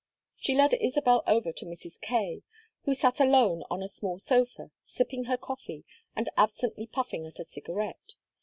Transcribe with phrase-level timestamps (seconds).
[0.35, 2.01] She led Isabel over to Mrs.
[2.01, 2.41] Kaye,
[2.85, 5.83] who sat alone on a small sofa, sipping her coffee
[6.15, 8.15] and absently puffing at a cigarette.